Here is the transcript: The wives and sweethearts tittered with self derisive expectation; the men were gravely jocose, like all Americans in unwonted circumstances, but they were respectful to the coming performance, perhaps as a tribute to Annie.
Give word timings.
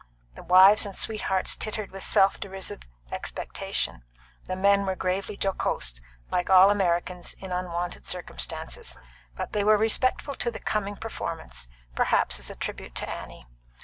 The 0.33 0.41
wives 0.41 0.83
and 0.87 0.95
sweethearts 0.97 1.55
tittered 1.55 1.91
with 1.91 2.03
self 2.03 2.39
derisive 2.39 2.81
expectation; 3.11 4.03
the 4.45 4.55
men 4.55 4.83
were 4.87 4.95
gravely 4.95 5.37
jocose, 5.39 6.01
like 6.31 6.49
all 6.49 6.71
Americans 6.71 7.35
in 7.37 7.51
unwonted 7.51 8.07
circumstances, 8.07 8.97
but 9.35 9.53
they 9.53 9.63
were 9.63 9.77
respectful 9.77 10.33
to 10.33 10.49
the 10.49 10.59
coming 10.59 10.95
performance, 10.95 11.67
perhaps 11.93 12.39
as 12.39 12.49
a 12.49 12.55
tribute 12.55 12.95
to 12.95 13.07
Annie. 13.07 13.45